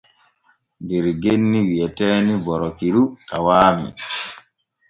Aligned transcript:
Der 0.87 1.05
genni 1.21 1.59
wi'eteeni 1.69 2.33
Borikiru 2.45 3.03
tawaami. 3.27 3.89